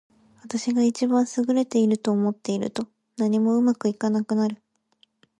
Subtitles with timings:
[0.41, 4.59] 私が一番優れていると思っていると、何もうまくいかなくなる。